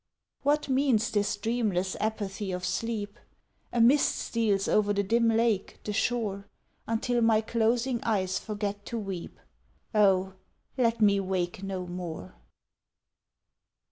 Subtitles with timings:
[0.41, 3.19] What means this dreamless apathy of sleep?
[3.71, 6.47] A mist steals over the dim lake, the shore,
[6.87, 9.39] Until my closing eyes forget to weep
[9.93, 10.33] Oh,
[10.75, 12.33] let me wake no more!